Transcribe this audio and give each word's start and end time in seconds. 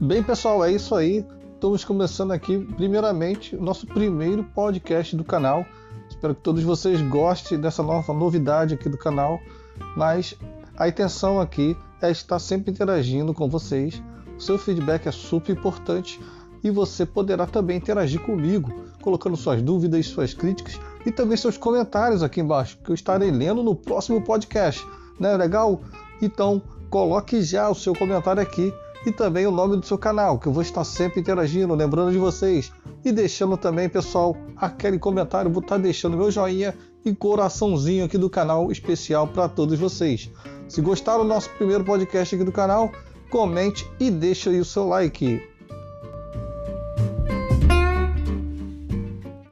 Bem, 0.00 0.22
pessoal, 0.22 0.64
é 0.64 0.70
isso 0.70 0.94
aí. 0.94 1.26
Estamos 1.54 1.84
começando 1.84 2.30
aqui, 2.30 2.56
primeiramente, 2.76 3.56
o 3.56 3.60
nosso 3.60 3.84
primeiro 3.84 4.44
podcast 4.44 5.16
do 5.16 5.24
canal. 5.24 5.66
Espero 6.08 6.36
que 6.36 6.40
todos 6.40 6.62
vocês 6.62 7.02
gostem 7.02 7.58
dessa 7.58 7.82
nova 7.82 8.14
novidade 8.14 8.74
aqui 8.74 8.88
do 8.88 8.96
canal. 8.96 9.40
Mas 9.96 10.36
a 10.76 10.86
intenção 10.86 11.40
aqui 11.40 11.76
é 12.00 12.12
estar 12.12 12.38
sempre 12.38 12.70
interagindo 12.70 13.34
com 13.34 13.48
vocês. 13.48 14.00
O 14.36 14.40
seu 14.40 14.56
feedback 14.56 15.08
é 15.08 15.10
super 15.10 15.50
importante 15.50 16.20
e 16.62 16.70
você 16.70 17.04
poderá 17.04 17.44
também 17.44 17.76
interagir 17.76 18.20
comigo, 18.20 18.72
colocando 19.02 19.36
suas 19.36 19.60
dúvidas, 19.60 20.06
suas 20.06 20.32
críticas 20.32 20.78
e 21.04 21.10
também 21.10 21.36
seus 21.36 21.58
comentários 21.58 22.22
aqui 22.22 22.40
embaixo, 22.40 22.78
que 22.84 22.90
eu 22.90 22.94
estarei 22.94 23.32
lendo 23.32 23.64
no 23.64 23.74
próximo 23.74 24.22
podcast. 24.22 24.86
Não 25.18 25.30
é 25.30 25.36
legal? 25.36 25.80
Então, 26.22 26.62
coloque 26.88 27.42
já 27.42 27.68
o 27.68 27.74
seu 27.74 27.96
comentário 27.96 28.40
aqui 28.40 28.72
e 29.06 29.12
também 29.12 29.46
o 29.46 29.50
nome 29.50 29.76
do 29.76 29.86
seu 29.86 29.96
canal, 29.96 30.38
que 30.38 30.46
eu 30.46 30.52
vou 30.52 30.62
estar 30.62 30.84
sempre 30.84 31.20
interagindo, 31.20 31.74
lembrando 31.74 32.12
de 32.12 32.18
vocês. 32.18 32.72
E 33.04 33.12
deixando 33.12 33.56
também, 33.56 33.88
pessoal, 33.88 34.36
aquele 34.56 34.98
comentário, 34.98 35.50
vou 35.50 35.62
estar 35.62 35.78
deixando 35.78 36.16
meu 36.16 36.30
joinha 36.30 36.74
e 37.04 37.14
coraçãozinho 37.14 38.04
aqui 38.04 38.18
do 38.18 38.28
canal 38.28 38.70
especial 38.70 39.26
para 39.26 39.48
todos 39.48 39.78
vocês. 39.78 40.30
Se 40.68 40.80
gostaram 40.80 41.22
do 41.22 41.28
nosso 41.28 41.48
primeiro 41.50 41.84
podcast 41.84 42.34
aqui 42.34 42.44
do 42.44 42.52
canal, 42.52 42.90
comente 43.30 43.88
e 43.98 44.10
deixe 44.10 44.48
aí 44.48 44.60
o 44.60 44.64
seu 44.64 44.86
like. 44.86 45.40